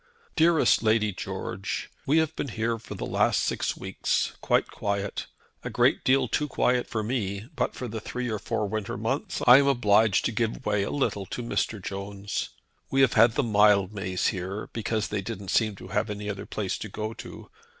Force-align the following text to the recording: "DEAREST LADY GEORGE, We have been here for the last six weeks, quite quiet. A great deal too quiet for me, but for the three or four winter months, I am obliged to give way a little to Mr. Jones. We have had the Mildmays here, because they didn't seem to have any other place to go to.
"DEAREST 0.35 0.81
LADY 0.81 1.13
GEORGE, 1.13 1.91
We 2.07 2.17
have 2.17 2.35
been 2.35 2.47
here 2.47 2.79
for 2.79 2.95
the 2.95 3.05
last 3.05 3.39
six 3.43 3.77
weeks, 3.77 4.33
quite 4.41 4.71
quiet. 4.71 5.27
A 5.63 5.69
great 5.69 6.03
deal 6.03 6.27
too 6.27 6.47
quiet 6.47 6.87
for 6.87 7.03
me, 7.03 7.47
but 7.55 7.75
for 7.75 7.87
the 7.87 8.01
three 8.01 8.27
or 8.27 8.39
four 8.39 8.65
winter 8.67 8.97
months, 8.97 9.43
I 9.45 9.57
am 9.59 9.67
obliged 9.67 10.25
to 10.25 10.31
give 10.31 10.65
way 10.65 10.81
a 10.81 10.89
little 10.89 11.27
to 11.27 11.43
Mr. 11.43 11.79
Jones. 11.79 12.49
We 12.89 13.01
have 13.01 13.13
had 13.13 13.33
the 13.33 13.43
Mildmays 13.43 14.29
here, 14.29 14.71
because 14.73 15.09
they 15.09 15.21
didn't 15.21 15.49
seem 15.51 15.75
to 15.75 15.89
have 15.89 16.09
any 16.09 16.27
other 16.31 16.47
place 16.47 16.79
to 16.79 16.89
go 16.89 17.13
to. 17.13 17.51